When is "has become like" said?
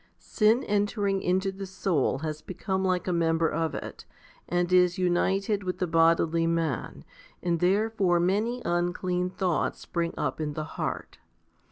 2.25-3.07